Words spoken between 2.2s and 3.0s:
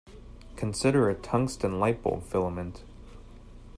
filament.